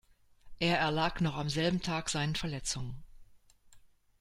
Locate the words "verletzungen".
2.35-3.03